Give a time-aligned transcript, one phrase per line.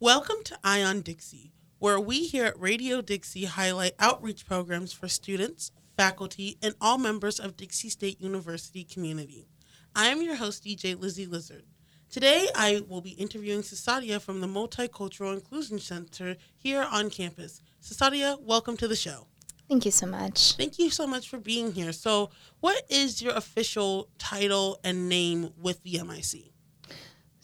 [0.00, 5.06] Welcome to Eye on Dixie, where we here at Radio Dixie highlight outreach programs for
[5.06, 9.46] students, faculty, and all members of Dixie State University community.
[9.94, 11.62] I am your host, DJ Lizzie Lizard.
[12.10, 17.62] Today, I will be interviewing Cesaria from the Multicultural Inclusion Center here on campus.
[17.80, 19.28] Cesaria, welcome to the show.
[19.68, 20.56] Thank you so much.
[20.56, 21.92] Thank you so much for being here.
[21.92, 26.53] So, what is your official title and name with the MIC?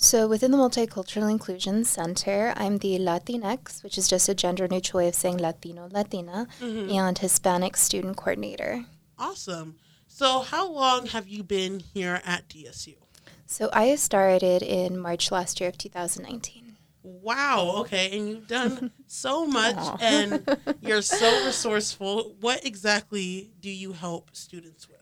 [0.02, 5.02] So, within the Multicultural Inclusion Center, I'm the Latinx, which is just a gender neutral
[5.02, 6.90] way of saying Latino, Latina, mm-hmm.
[6.90, 8.86] and Hispanic student coordinator.
[9.18, 9.76] Awesome.
[10.08, 12.96] So, how long have you been here at DSU?
[13.44, 16.78] So, I started in March last year of 2019.
[17.02, 17.74] Wow.
[17.80, 18.16] Okay.
[18.16, 20.48] And you've done so much and
[20.80, 22.36] you're so resourceful.
[22.40, 24.99] What exactly do you help students with?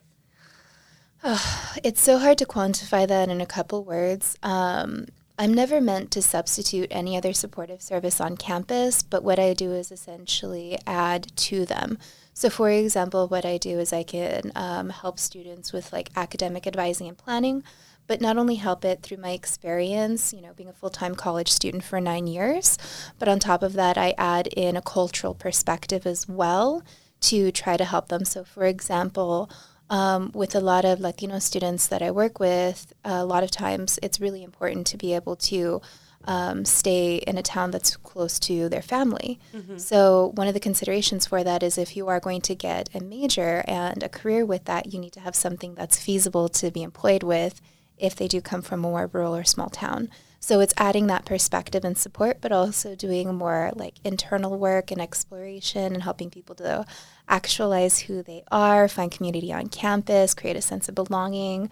[1.82, 4.36] it's so hard to quantify that in a couple words.
[4.42, 5.06] Um,
[5.38, 9.72] I'm never meant to substitute any other supportive service on campus, but what I do
[9.72, 11.98] is essentially add to them.
[12.34, 16.66] So, for example, what I do is I can um, help students with like academic
[16.66, 17.64] advising and planning,
[18.06, 21.50] but not only help it through my experience, you know, being a full time college
[21.50, 22.78] student for nine years,
[23.18, 26.82] but on top of that, I add in a cultural perspective as well
[27.20, 28.24] to try to help them.
[28.24, 29.50] So, for example,
[29.90, 33.98] um, with a lot of Latino students that I work with, a lot of times
[34.02, 35.80] it's really important to be able to
[36.24, 39.38] um, stay in a town that's close to their family.
[39.54, 39.78] Mm-hmm.
[39.78, 43.00] So, one of the considerations for that is if you are going to get a
[43.00, 46.82] major and a career with that, you need to have something that's feasible to be
[46.82, 47.60] employed with
[47.96, 50.10] if they do come from a more rural or small town.
[50.40, 55.00] So it's adding that perspective and support, but also doing more like internal work and
[55.00, 56.86] exploration and helping people to
[57.28, 61.70] actualize who they are, find community on campus, create a sense of belonging.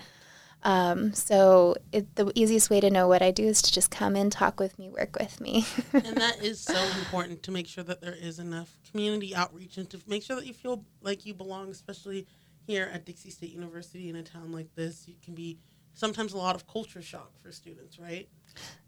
[0.62, 4.16] Um, so it, the easiest way to know what I do is to just come
[4.16, 5.64] in, talk with me, work with me.
[5.92, 9.88] and that is so important to make sure that there is enough community outreach and
[9.90, 12.26] to make sure that you feel like you belong, especially
[12.66, 15.06] here at Dixie State University in a town like this.
[15.06, 15.58] It can be
[15.94, 18.28] sometimes a lot of culture shock for students, right?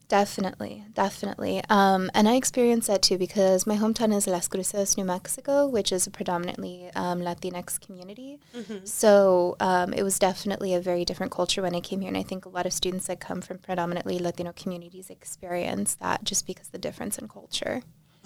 [0.08, 1.62] Definitely, definitely.
[1.68, 5.92] Um, and I experienced that too because my hometown is Las Cruces, New Mexico, which
[5.92, 8.38] is a predominantly um, Latinx community.
[8.56, 8.86] Mm-hmm.
[8.86, 12.08] So um, it was definitely a very different culture when I came here.
[12.08, 16.24] And I think a lot of students that come from predominantly Latino communities experience that
[16.24, 17.82] just because the difference in culture.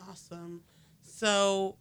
[0.09, 0.62] Awesome.
[1.03, 1.76] So,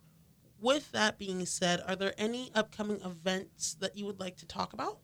[0.60, 4.74] with that being said, are there any upcoming events that you would like to talk
[4.74, 4.98] about?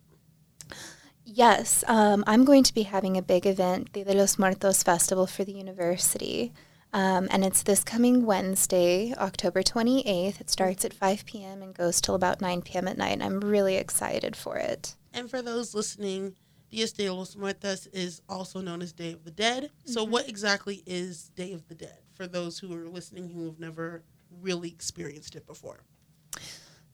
[1.30, 5.28] Yes, um, I'm going to be having a big event, the de los Muertos Festival
[5.28, 6.54] for the university.
[6.94, 10.40] Um, and it's this coming Wednesday, October 28th.
[10.40, 11.62] It starts at 5 p.m.
[11.62, 12.88] and goes till about 9 p.m.
[12.88, 13.12] at night.
[13.12, 14.96] And I'm really excited for it.
[15.14, 16.36] And for those listening,
[16.72, 19.70] Dias de los Muertos is also known as Day of the Dead.
[19.84, 20.12] So, mm-hmm.
[20.14, 24.02] what exactly is Day of the Dead for those who are listening who have never
[24.42, 25.82] really experienced it before?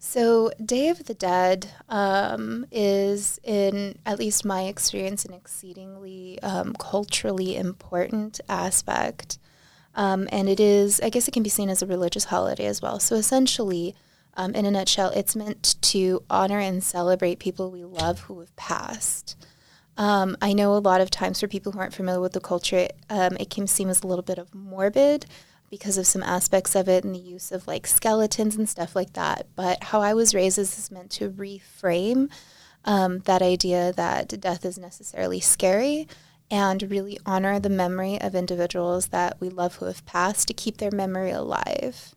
[0.06, 6.76] So, Day of the Dead um, is, in at least my experience, an exceedingly um,
[6.78, 9.40] culturally important aspect.
[9.96, 12.82] Um, and it is, I guess, it can be seen as a religious holiday as
[12.82, 13.00] well.
[13.00, 13.96] So, essentially,
[14.36, 18.54] um, in a nutshell, it's meant to honor and celebrate people we love who have
[18.58, 19.38] passed.
[19.96, 22.90] Um, I know a lot of times for people who aren't familiar with the culture,
[23.10, 25.28] um, it can seem as a little bit of morbid
[25.74, 29.14] because of some aspects of it and the use of like skeletons and stuff like
[29.14, 29.48] that.
[29.56, 32.30] But how I was raised is meant to reframe
[32.86, 36.08] um, that idea that death is necessarily scary
[36.52, 40.78] and really honor the memory of individuals that we love who have passed to keep
[40.78, 42.14] their memory alive.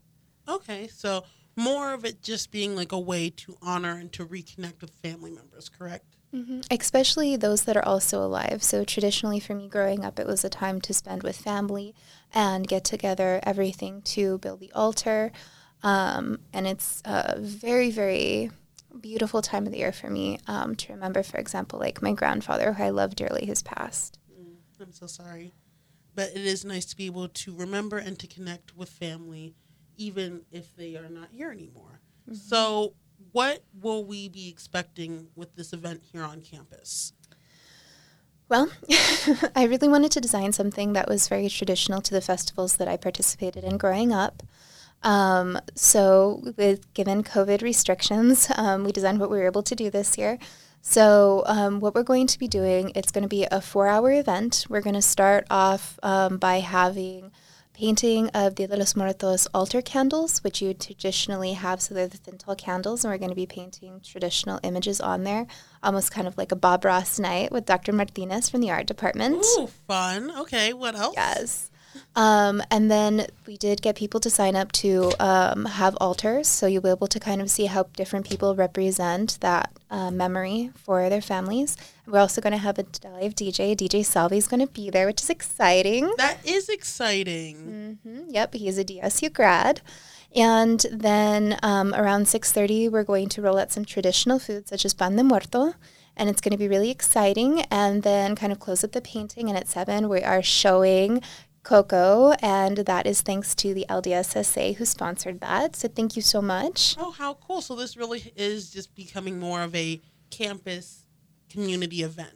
[0.47, 1.25] Okay, so
[1.57, 5.31] more of it just being like a way to honor and to reconnect with family
[5.31, 6.16] members, correct?
[6.35, 6.61] Mm-hmm.
[6.71, 8.63] Especially those that are also alive.
[8.63, 11.95] So, traditionally, for me growing up, it was a time to spend with family
[12.35, 15.33] and get together everything to build the altar.
[15.83, 18.51] Um, and it's a very, very
[19.01, 22.73] beautiful time of the year for me um, to remember, for example, like my grandfather,
[22.73, 24.19] who I love dearly, has passed.
[24.39, 25.53] Mm, I'm so sorry.
[26.15, 29.55] But it is nice to be able to remember and to connect with family,
[29.97, 32.01] even if they are not here anymore.
[32.29, 32.35] Mm-hmm.
[32.35, 32.95] So,
[33.37, 37.13] what will we be expecting with this event here on campus?
[38.49, 38.71] Well,
[39.55, 42.97] I really wanted to design something that was very traditional to the festivals that I
[42.97, 44.43] participated in growing up.
[45.03, 49.91] Um, so, with given COVID restrictions, um, we designed what we were able to do
[49.91, 50.39] this year.
[50.81, 54.65] So, um, what we're going to be doing, it's going to be a four-hour event.
[54.71, 57.33] We're going to start off um, by having
[57.77, 61.83] painting of the de los Muertos altar candles, which you traditionally have.
[61.83, 65.25] So they're the thin, tall candles, and we're going to be painting traditional images on
[65.25, 65.47] there,
[65.83, 67.93] almost kind of like a Bob Ross night with Dr.
[67.93, 69.45] Martinez from the art department.
[69.59, 70.31] Ooh, fun.
[70.39, 71.15] Okay, what else?
[71.17, 71.71] Yes.
[72.15, 76.67] Um, and then we did get people to sign up to um, have altars, so
[76.67, 81.09] you'll be able to kind of see how different people represent that uh, memory for
[81.09, 81.77] their families.
[82.07, 83.77] We're also going to have a live DJ.
[83.77, 86.13] DJ Salvi is going to be there, which is exciting.
[86.17, 87.99] That is exciting.
[88.05, 88.31] Mm-hmm.
[88.31, 89.81] Yep, he's a DSU grad.
[90.35, 94.93] And then um, around 6.30, we're going to roll out some traditional foods such as
[94.93, 95.75] pan de muerto.
[96.19, 97.63] And it's going to be really exciting.
[97.71, 99.49] And then kind of close up the painting.
[99.49, 101.23] And at 7, we are showing
[101.67, 102.33] Coco.
[102.41, 105.75] And that is thanks to the LDSSA who sponsored that.
[105.75, 106.95] So thank you so much.
[106.97, 107.61] Oh, how cool.
[107.61, 111.07] So this really is just becoming more of a campus
[111.51, 112.35] community event.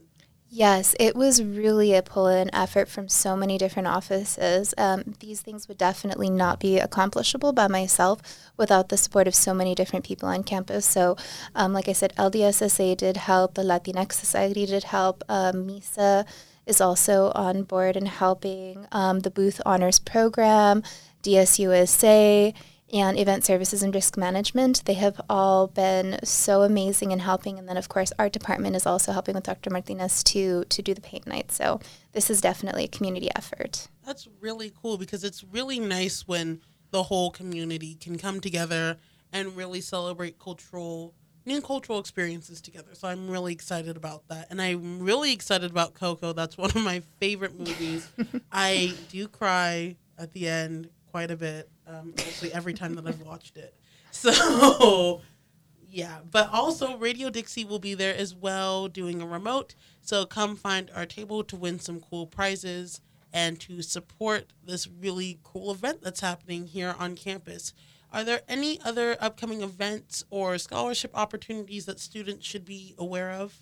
[0.53, 4.75] Yes, it was really a pull in effort from so many different offices.
[4.77, 8.21] Um, these things would definitely not be accomplishable by myself
[8.57, 10.85] without the support of so many different people on campus.
[10.85, 11.17] So,
[11.55, 16.27] um, like I said, LDSSA did help, the Latinx Society did help, um, MISA
[16.71, 20.83] is also on board and helping, um, the Booth Honors Program,
[21.23, 22.55] DSUSA
[22.93, 24.85] and event services and risk management.
[24.85, 27.59] They have all been so amazing in helping.
[27.59, 29.71] And then, of course, art department is also helping with Dr.
[29.71, 31.53] Martinez to to do the paint night.
[31.53, 31.81] So
[32.13, 33.89] this is definitely a community effort.
[34.05, 38.97] That's really cool because it's really nice when the whole community can come together
[39.33, 41.15] and really celebrate cultural
[41.47, 42.91] new cultural experiences together.
[42.95, 44.49] So I'm really excited about that.
[44.51, 46.33] And I'm really excited about Coco.
[46.33, 48.09] That's one of my favorite movies.
[48.53, 53.23] I do cry at the end quite a bit, um, mostly every time that I've
[53.23, 53.75] watched it.
[54.11, 55.23] So,
[55.91, 56.19] yeah.
[56.31, 59.75] But also, Radio Dixie will be there as well doing a remote.
[60.03, 63.01] So, come find our table to win some cool prizes
[63.33, 67.73] and to support this really cool event that's happening here on campus.
[68.13, 73.61] Are there any other upcoming events or scholarship opportunities that students should be aware of?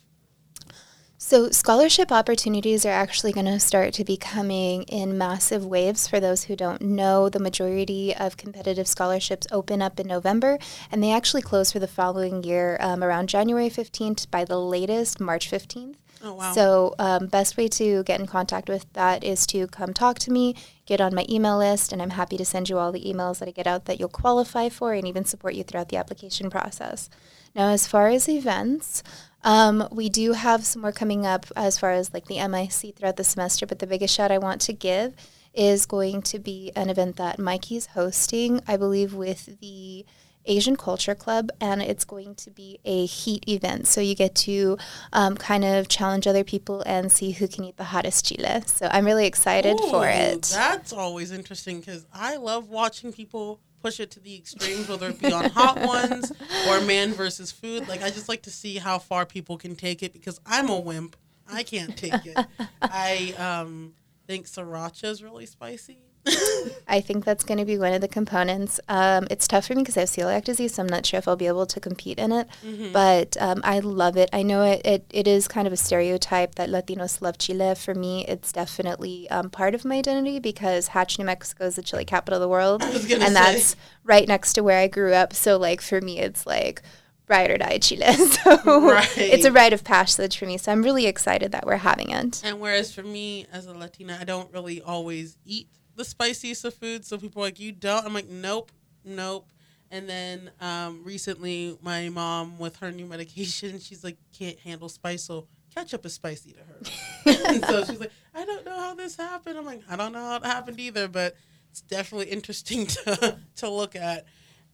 [1.21, 6.07] So, scholarship opportunities are actually going to start to be coming in massive waves.
[6.07, 10.59] For those who don't know, the majority of competitive scholarships open up in November,
[10.93, 15.19] and they actually close for the following year um, around January 15th, by the latest
[15.19, 15.97] March 15th.
[16.23, 16.53] Oh, wow.
[16.53, 20.33] So, um, best way to get in contact with that is to come talk to
[20.33, 20.55] me,
[20.87, 23.49] get on my email list, and I'm happy to send you all the emails that
[23.49, 27.09] I get out that you'll qualify for and even support you throughout the application process.
[27.55, 29.03] Now, as far as events,
[29.45, 33.17] um, we do have some more coming up as far as like the MIC throughout
[33.17, 35.15] the semester, but the biggest shout I want to give
[35.55, 40.05] is going to be an event that Mikey's hosting, I believe, with the
[40.49, 43.87] Asian Culture Club, and it's going to be a heat event.
[43.87, 44.79] So you get to
[45.13, 48.63] um, kind of challenge other people and see who can eat the hottest chile.
[48.67, 50.43] So I'm really excited Ooh, for it.
[50.43, 55.21] That's always interesting because I love watching people push it to the extremes, whether it
[55.21, 56.33] be on hot ones
[56.69, 57.89] or man versus food.
[57.89, 60.79] Like I just like to see how far people can take it because I'm a
[60.79, 61.17] wimp.
[61.51, 62.47] I can't take it.
[62.83, 63.95] I um,
[64.27, 66.08] think sriracha is really spicy.
[66.89, 68.81] I think that's going to be one of the components.
[68.89, 71.29] Um, it's tough for me because I have celiac disease, so I'm not sure if
[71.29, 72.49] I'll be able to compete in it.
[72.65, 72.93] Mm-hmm.
[72.93, 74.31] But um, I love it.
[74.33, 77.75] I know it, it, it is kind of a stereotype that Latinos love chile.
[77.75, 81.83] For me, it's definitely um, part of my identity because Hatch, New Mexico is the
[81.83, 82.83] Chile capital of the world.
[83.19, 83.33] And say.
[83.33, 85.33] that's right next to where I grew up.
[85.33, 86.83] So, like, for me, it's like
[87.29, 88.07] ride or die Chile.
[88.29, 89.19] So right.
[89.19, 90.59] it's a rite of passage for me.
[90.59, 92.43] So I'm really excited that we're having it.
[92.45, 96.73] And whereas for me as a Latina, I don't really always eat the spiciest of
[96.75, 97.09] foods.
[97.09, 98.07] So people are like, you don't?
[98.07, 98.73] I'm like, nope,
[99.05, 99.51] nope.
[99.91, 105.25] And then um, recently, my mom, with her new medication, she's like, can't handle spice.
[105.25, 107.45] So ketchup is spicy to her.
[107.49, 109.59] and so she's like, I don't know how this happened.
[109.59, 111.37] I'm like, I don't know how it happened either, but
[111.71, 114.25] it's definitely interesting to, to look at.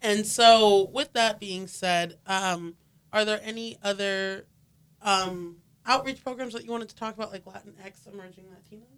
[0.02, 2.74] And so, with that being said, um,
[3.12, 4.46] are there any other
[5.00, 5.56] um,
[5.86, 8.93] outreach programs that you wanted to talk about, like Latinx Emerging Latinas?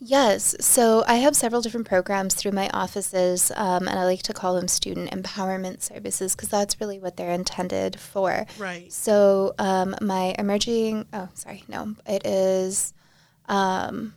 [0.00, 0.54] Yes.
[0.60, 4.54] So I have several different programs through my offices, um, and I like to call
[4.54, 8.46] them student empowerment services because that's really what they're intended for.
[8.58, 8.92] Right.
[8.92, 12.94] So um, my emerging, oh, sorry, no, it is.
[13.46, 14.14] Um,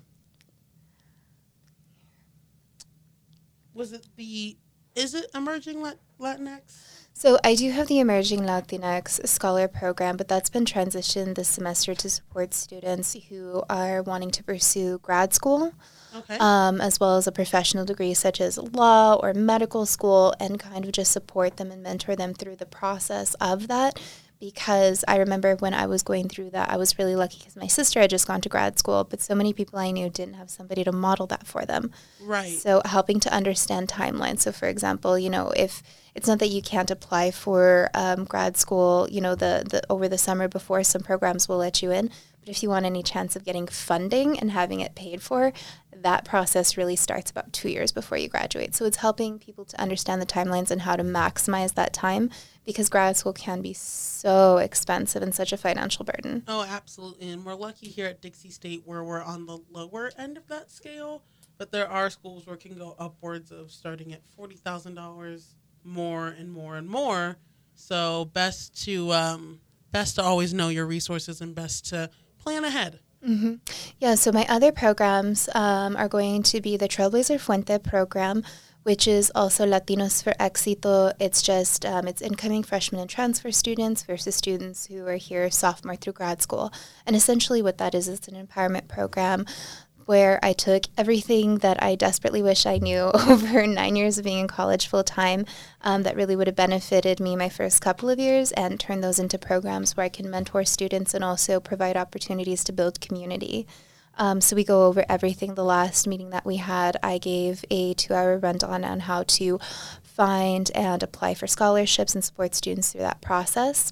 [3.73, 4.57] Was it the,
[4.95, 5.83] is it Emerging
[6.19, 7.00] Latinx?
[7.21, 11.93] So I do have the Emerging Latinx Scholar Program, but that's been transitioned this semester
[11.93, 15.71] to support students who are wanting to pursue grad school,
[16.15, 16.37] Okay.
[16.39, 20.83] um, as well as a professional degree such as law or medical school, and kind
[20.83, 23.99] of just support them and mentor them through the process of that.
[24.41, 27.67] Because I remember when I was going through that, I was really lucky because my
[27.67, 30.49] sister had just gone to grad school, but so many people I knew didn't have
[30.49, 31.91] somebody to model that for them.
[32.23, 32.57] right.
[32.57, 34.39] So helping to understand timelines.
[34.39, 35.83] So for example, you know, if
[36.15, 40.09] it's not that you can't apply for um, grad school, you know, the, the over
[40.09, 42.09] the summer before some programs will let you in.
[42.39, 45.53] But if you want any chance of getting funding and having it paid for,
[45.95, 48.73] that process really starts about two years before you graduate.
[48.73, 52.31] So it's helping people to understand the timelines and how to maximize that time
[52.65, 56.43] because grad school can be so expensive and such a financial burden.
[56.47, 57.29] Oh, absolutely.
[57.29, 60.71] And we're lucky here at Dixie State where we're on the lower end of that
[60.71, 61.23] scale,
[61.57, 65.53] but there are schools where it can go upwards of starting at $40,000
[65.83, 67.37] more and more and more.
[67.73, 69.59] So best to um,
[69.91, 72.99] best to always know your resources and best to plan ahead.
[73.27, 73.55] Mm-hmm.
[73.99, 78.43] Yeah, so my other programs um, are going to be the Trailblazer Fuente program,
[78.83, 81.13] which is also Latinos for Éxito.
[81.19, 85.95] It's just um, it's incoming freshmen and transfer students versus students who are here sophomore
[85.95, 86.71] through grad school.
[87.05, 89.45] And essentially, what that is, it's an empowerment program
[90.05, 94.39] where I took everything that I desperately wish I knew over nine years of being
[94.39, 95.45] in college full time
[95.81, 99.19] um, that really would have benefited me my first couple of years and turned those
[99.19, 103.67] into programs where I can mentor students and also provide opportunities to build community.
[104.17, 105.55] Um, so we go over everything.
[105.55, 109.59] The last meeting that we had, I gave a two hour rundown on how to
[110.03, 113.91] find and apply for scholarships and support students through that process.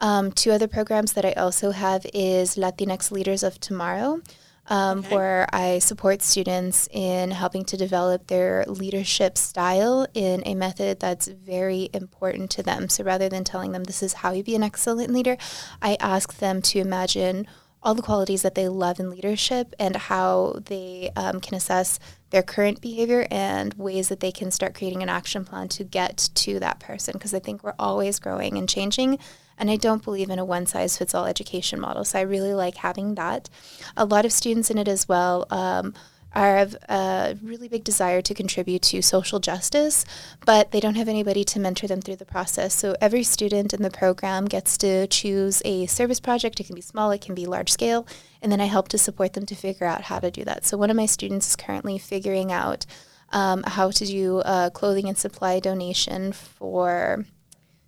[0.00, 4.20] Um, two other programs that I also have is Latinx Leaders of Tomorrow,
[4.68, 5.14] um, okay.
[5.14, 11.26] where I support students in helping to develop their leadership style in a method that's
[11.28, 12.88] very important to them.
[12.88, 15.36] So rather than telling them this is how you be an excellent leader,
[15.82, 17.46] I ask them to imagine
[17.82, 21.98] all the qualities that they love in leadership and how they um, can assess
[22.30, 26.30] their current behavior and ways that they can start creating an action plan to get
[26.34, 27.12] to that person.
[27.12, 29.18] Because I think we're always growing and changing.
[29.56, 32.04] And I don't believe in a one size fits all education model.
[32.04, 33.48] So I really like having that.
[33.96, 35.46] A lot of students in it as well.
[35.50, 35.94] Um,
[36.30, 40.04] have a really big desire to contribute to social justice,
[40.44, 42.74] but they don't have anybody to mentor them through the process.
[42.74, 46.60] So every student in the program gets to choose a service project.
[46.60, 48.06] It can be small, it can be large scale,
[48.42, 50.64] and then I help to support them to figure out how to do that.
[50.66, 52.86] So one of my students is currently figuring out
[53.30, 57.24] um, how to do a clothing and supply donation for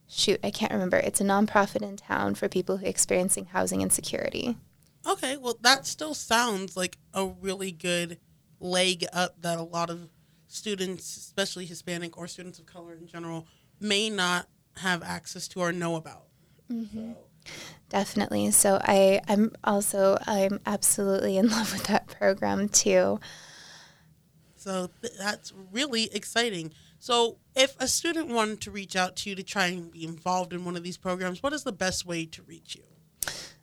[0.09, 0.97] shoot, I can't remember.
[0.97, 4.57] It's a nonprofit in town for people who are experiencing housing insecurity.
[5.09, 8.19] Okay, well, that still sounds like a really good
[8.61, 10.09] leg up that a lot of
[10.49, 13.47] students, especially Hispanic or students of color in general,
[13.81, 16.27] may not have access to or know about.
[16.71, 17.13] Mm-hmm.
[17.13, 17.19] So.
[17.89, 18.51] Definitely.
[18.51, 23.19] So I, I'm also I'm absolutely in love with that program too.
[24.57, 26.73] So th- that's really exciting.
[27.03, 30.53] So, if a student wanted to reach out to you to try and be involved
[30.53, 32.83] in one of these programs, what is the best way to reach you?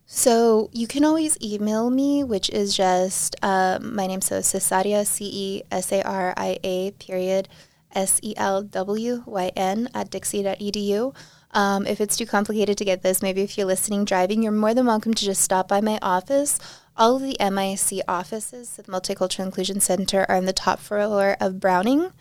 [0.10, 5.26] So, you can always email me, which is just um, my name, so Cesaria, C
[5.26, 7.50] E S A R I A, period,
[7.94, 11.14] S E L W Y N, at dixie.edu.
[11.52, 14.74] Um, if it's too complicated to get this, maybe if you're listening driving, you're more
[14.74, 16.58] than welcome to just stop by my office.
[16.96, 21.60] All of the MIC offices, the Multicultural Inclusion Center, are in the top floor of
[21.60, 22.14] Browning.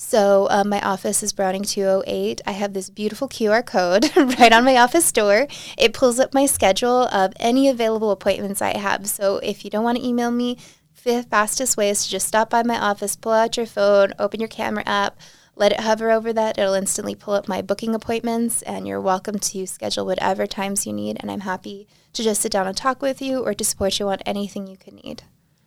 [0.00, 2.40] So um, my office is Browning 208.
[2.46, 5.48] I have this beautiful QR code right on my office door.
[5.76, 9.08] It pulls up my schedule of any available appointments I have.
[9.08, 10.56] So if you don't want to email me,
[11.02, 14.38] the fastest way is to just stop by my office, pull out your phone, open
[14.38, 15.18] your camera app,
[15.56, 16.58] let it hover over that.
[16.58, 20.92] It'll instantly pull up my booking appointments, and you're welcome to schedule whatever times you
[20.92, 21.16] need.
[21.18, 24.08] And I'm happy to just sit down and talk with you or to support you
[24.10, 25.24] on anything you could need.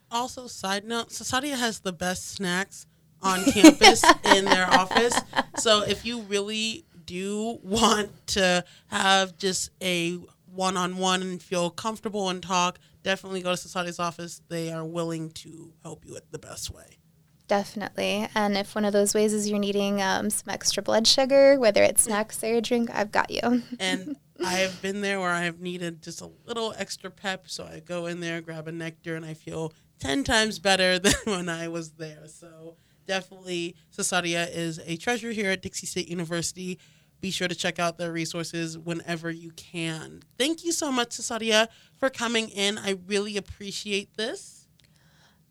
[0.09, 2.85] Also, side note, Cesaria has the best snacks
[3.21, 4.03] on campus
[4.35, 5.19] in their office.
[5.57, 10.19] So if you really do want to have just a
[10.53, 14.41] one on one and feel comfortable and talk, definitely go to Cesaria's office.
[14.49, 16.99] They are willing to help you the best way.
[17.47, 18.29] Definitely.
[18.33, 21.83] And if one of those ways is you're needing um, some extra blood sugar, whether
[21.83, 23.63] it's snacks or a drink, I've got you.
[23.79, 27.49] and I have been there where I have needed just a little extra pep.
[27.49, 31.13] So I go in there, grab a nectar, and I feel 10 times better than
[31.25, 32.25] when I was there.
[32.27, 36.79] So definitely Cesaria is a treasure here at Dixie State University.
[37.19, 40.23] Be sure to check out their resources whenever you can.
[40.39, 41.67] Thank you so much, Cesaria,
[41.97, 42.77] for coming in.
[42.79, 44.61] I really appreciate this.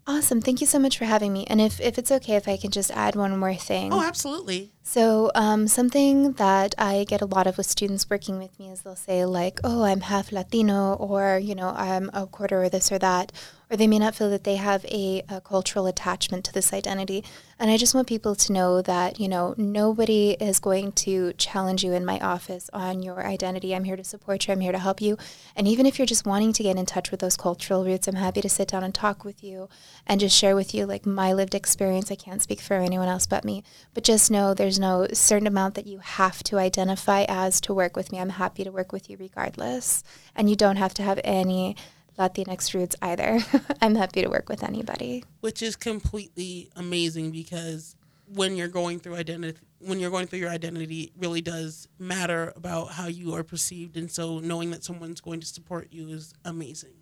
[0.07, 0.41] Awesome.
[0.41, 1.47] Thank you so much for having me.
[1.47, 3.93] And if, if it's okay, if I can just add one more thing.
[3.93, 4.73] Oh, absolutely.
[4.83, 8.81] So, um, something that I get a lot of with students working with me is
[8.81, 12.91] they'll say, like, oh, I'm half Latino, or, you know, I'm a quarter or this
[12.91, 13.31] or that,
[13.71, 17.23] or they may not feel that they have a, a, cultural attachment to this identity.
[17.59, 21.85] And I just want people to know that, you know, nobody is going to challenge
[21.85, 23.75] you in my office on your identity.
[23.75, 25.17] I'm here to support you, I'm here to help you.
[25.55, 28.17] And even if you're just wanting to get in touch with those cultural roots, I'm
[28.17, 29.69] happy to sit down and talk with you
[30.07, 32.11] and just share with you like my lived experience.
[32.11, 33.63] I can't speak for anyone else but me.
[33.95, 37.97] But just know there's no certain amount that you have to identify as to work
[37.97, 38.21] with me.
[38.21, 40.05] I'm happy to work with you regardless.
[40.35, 41.77] And you don't have to have any
[42.19, 43.41] Latinx roots either.
[43.81, 45.25] I'm happy to work with anybody.
[45.41, 47.97] Which is completely amazing because
[48.35, 52.53] when you're going through identity when you're going through your identity it really does matter
[52.55, 56.33] about how you are perceived and so knowing that someone's going to support you is
[56.45, 56.95] amazing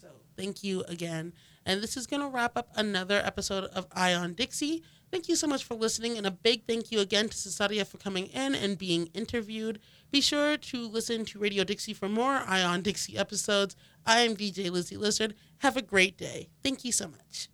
[0.00, 1.32] so thank you again
[1.64, 5.36] and this is going to wrap up another episode of eye on dixie thank you
[5.36, 8.54] so much for listening and a big thank you again to cesaria for coming in
[8.56, 9.78] and being interviewed.
[10.10, 13.76] Be sure to listen to radio dixie for more eye on dixie episodes.
[14.04, 15.34] I am dj lizzie lizard.
[15.58, 16.48] Have a great day.
[16.64, 17.51] Thank you so much